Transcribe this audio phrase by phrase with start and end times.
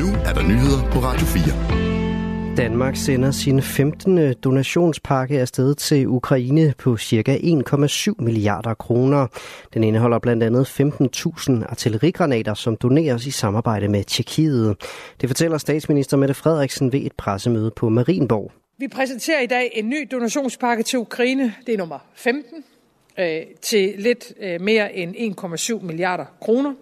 [0.00, 2.56] Nu er der nyheder på Radio 4.
[2.56, 4.34] Danmark sender sin 15.
[4.34, 7.36] donationspakke afsted til Ukraine på ca.
[7.36, 9.26] 1,7 milliarder kroner.
[9.74, 14.76] Den indeholder blandt andet 15.000 artillerigranater, som doneres i samarbejde med Tjekkiet.
[15.20, 18.52] Det fortæller statsminister Mette Frederiksen ved et pressemøde på Marienborg.
[18.78, 21.54] Vi præsenterer i dag en ny donationspakke til Ukraine.
[21.66, 22.64] Det er nummer 15
[23.18, 26.74] øh, til lidt øh, mere end 1,7 milliarder kroner.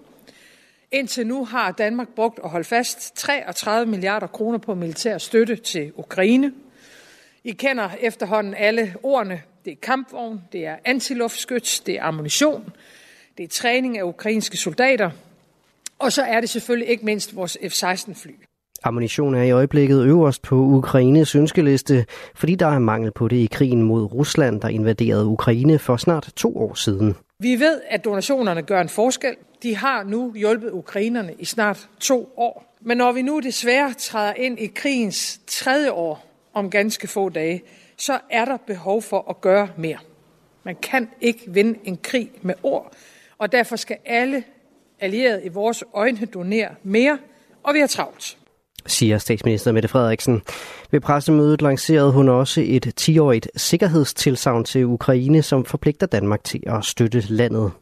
[0.94, 5.92] Indtil nu har Danmark brugt og holdt fast 33 milliarder kroner på militær støtte til
[5.96, 6.52] Ukraine.
[7.44, 9.40] I kender efterhånden alle ordene.
[9.64, 12.72] Det er kampvogn, det er antiluftskyts, det er ammunition,
[13.38, 15.10] det er træning af ukrainske soldater,
[15.98, 18.32] og så er det selvfølgelig ikke mindst vores F-16-fly.
[18.84, 23.48] Ammunition er i øjeblikket øverst på Ukraines ønskeliste, fordi der er mangel på det i
[23.52, 27.16] krigen mod Rusland, der invaderede Ukraine for snart to år siden.
[27.38, 29.36] Vi ved, at donationerne gør en forskel.
[29.64, 32.76] De har nu hjulpet ukrainerne i snart to år.
[32.80, 37.62] Men når vi nu desværre træder ind i krigens tredje år om ganske få dage,
[37.96, 39.98] så er der behov for at gøre mere.
[40.64, 42.92] Man kan ikke vinde en krig med ord,
[43.38, 44.44] og derfor skal alle
[45.00, 47.18] allierede i vores øjne donere mere,
[47.62, 48.36] og vi har travlt
[48.86, 50.42] siger statsminister Mette Frederiksen.
[50.90, 56.84] Ved pressemødet lancerede hun også et 10-årigt sikkerhedstilsavn til Ukraine, som forpligter Danmark til at
[56.84, 57.72] støtte landet.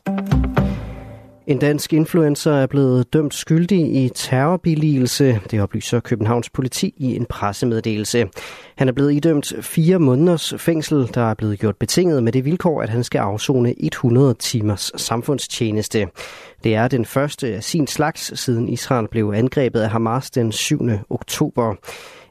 [1.46, 7.26] En dansk influencer er blevet dømt skyldig i terrorbilligelse, det oplyser Københavns politi i en
[7.26, 8.28] pressemeddelelse.
[8.76, 12.82] Han er blevet idømt fire måneders fængsel, der er blevet gjort betinget med det vilkår,
[12.82, 16.08] at han skal afzone 100 timers samfundstjeneste.
[16.64, 20.88] Det er den første af sin slags, siden Israel blev angrebet af Hamas den 7.
[21.10, 21.74] oktober.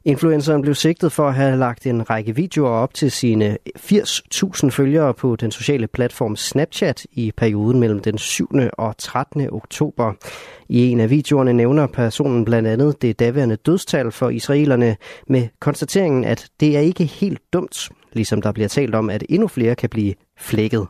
[0.06, 5.14] Influenceren blev sigtet for at have lagt en række videoer op til sine 80.000 følgere
[5.14, 8.50] på den sociale platform Snapchat i perioden mellem den 7.
[8.78, 9.54] og 13.
[9.54, 10.14] oktober.
[10.70, 16.26] I en af videoerne nævner personen blandt andet det daværende dødstal for israelerne med konstateringen,
[16.26, 19.90] at det er ikke helt dumt, ligesom der bliver talt om, at endnu flere kan
[19.90, 20.88] blive flækket.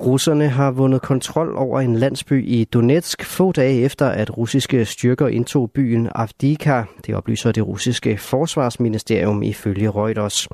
[0.00, 5.28] Russerne har vundet kontrol over en landsby i Donetsk få dage efter, at russiske styrker
[5.28, 6.82] indtog byen Avdika.
[7.06, 10.48] Det oplyser det russiske forsvarsministerium ifølge Reuters.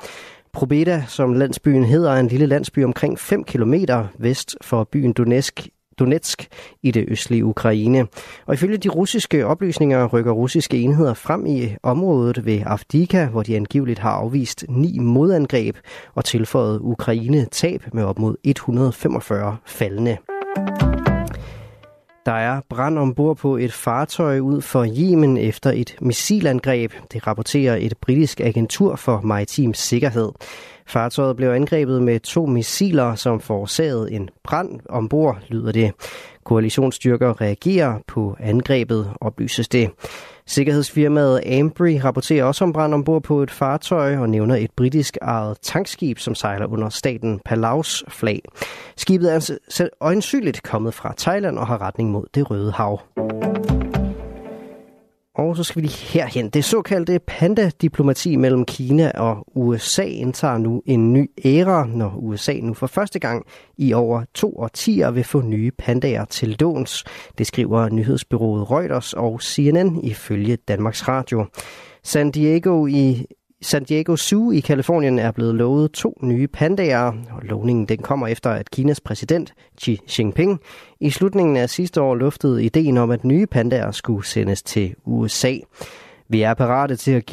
[0.53, 3.75] Probeda, som landsbyen hedder, er en lille landsby omkring 5 km
[4.19, 5.69] vest for byen Donetsk
[5.99, 6.49] Donetsk
[6.83, 8.07] i det østlige Ukraine.
[8.47, 13.57] Og ifølge de russiske oplysninger rykker russiske enheder frem i området ved Avdika, hvor de
[13.57, 15.77] angiveligt har afvist ni modangreb
[16.15, 20.17] og tilføjet Ukraine tab med op mod 145 faldende.
[22.27, 26.93] Der er brand ombord på et fartøj ud for Yemen efter et missilangreb.
[27.13, 30.33] Det rapporterer et britisk agentur for maritim sikkerhed.
[30.87, 35.93] Fartøjet blev angrebet med to missiler, som forårsagede en brand ombord, lyder det.
[36.45, 39.91] Koalitionsstyrker reagerer på angrebet, oplyses det.
[40.47, 45.59] Sikkerhedsfirmaet Ambry rapporterer også om brand ombord på et fartøj og nævner et britisk ejet
[45.63, 48.41] tankskib, som sejler under staten Palaus flag.
[48.97, 53.01] Skibet er øjensynligt kommet fra Thailand og har retning mod det Røde Hav.
[55.35, 56.51] Og så skal vi lige herhen.
[56.51, 62.75] Det såkaldte panda-diplomati mellem Kina og USA indtager nu en ny æra, når USA nu
[62.75, 63.47] for første gang
[63.79, 67.05] i over to årtier vil få nye pandaer til låns.
[67.39, 71.47] Det skriver nyhedsbyrået Reuters og CNN ifølge Danmarks Radio.
[72.03, 73.27] San Diego i
[73.65, 78.27] San Diego Zoo i Kalifornien er blevet lovet to nye pandaer, og lovningen den kommer
[78.27, 80.61] efter, at Kinas præsident Xi Jinping
[81.01, 85.55] i slutningen af sidste år luftede ideen om, at nye pandaer skulle sendes til USA.
[86.29, 87.27] Vi er parate til at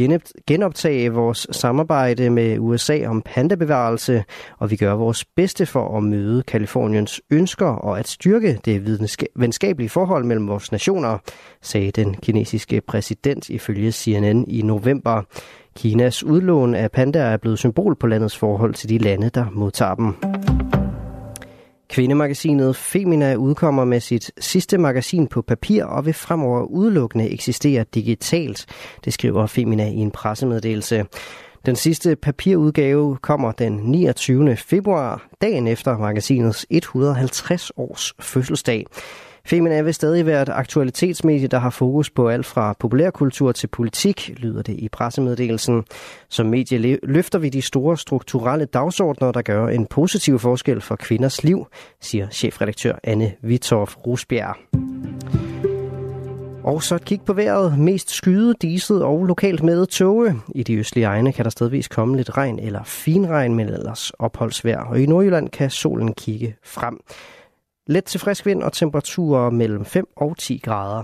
[0.47, 4.23] genoptage vores samarbejde med USA om pandabevarelse,
[4.59, 8.99] og vi gør vores bedste for at møde Kaliforniens ønsker og at styrke det
[9.35, 11.17] venskabelige forhold mellem vores nationer,
[11.61, 15.21] sagde den kinesiske præsident ifølge CNN i november.
[15.75, 19.95] Kinas udlån af pandaer er blevet symbol på landets forhold til de lande, der modtager
[19.95, 20.40] dem.
[21.91, 28.65] Kvindemagasinet Femina udkommer med sit sidste magasin på papir og vil fremover udelukkende eksistere digitalt,
[29.05, 31.05] det skriver Femina i en pressemeddelelse.
[31.65, 34.55] Den sidste papirudgave kommer den 29.
[34.55, 38.85] februar, dagen efter magasinets 150 års fødselsdag.
[39.45, 44.33] Femina vil stadig være et aktualitetsmedie, der har fokus på alt fra populærkultur til politik,
[44.37, 45.83] lyder det i pressemeddelelsen.
[46.29, 51.43] Som medie løfter vi de store strukturelle dagsordner, der gør en positiv forskel for kvinders
[51.43, 51.67] liv,
[52.01, 54.55] siger chefredaktør Anne Vitorf Rusbjerg.
[56.63, 57.79] Og så et kig på vejret.
[57.79, 60.35] Mest skyde, diset og lokalt med tåge.
[60.55, 64.83] I de østlige egne kan der stedvis komme lidt regn eller finregn, men ellers opholdsvejr.
[64.83, 66.99] Og i Nordjylland kan solen kigge frem.
[67.87, 71.03] Let til frisk vind og temperaturer mellem 5 og 10 grader.